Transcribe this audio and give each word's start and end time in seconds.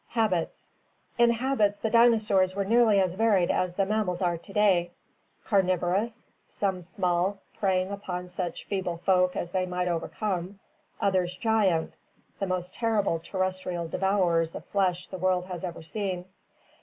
Habits.— 0.07 0.71
In 1.19 1.29
habits 1.29 1.77
the 1.77 1.91
dinosaurs 1.91 2.55
were 2.55 2.65
nearly 2.65 2.99
as 2.99 3.13
varied 3.13 3.51
as 3.51 3.75
the 3.75 3.85
mammals 3.85 4.19
are 4.23 4.35
to 4.39 4.51
day— 4.51 4.89
carnivorous, 5.45 6.27
some 6.49 6.81
small, 6.81 7.37
preying 7.59 7.91
upon 7.91 8.27
such 8.27 8.63
feeble 8.65 8.97
folk 8.97 9.35
as 9.35 9.51
they 9.51 9.67
might 9.67 9.87
overcome, 9.87 10.57
others 10.99 11.37
gigantic, 11.37 11.99
the 12.39 12.47
most 12.47 12.73
terrible 12.73 13.19
terrestrial 13.19 13.87
devourers 13.87 14.55
of 14.55 14.65
flesh 14.65 15.05
the 15.05 15.19
world 15.19 15.45
has 15.45 15.63
ever 15.63 15.83
seen. 15.83 16.25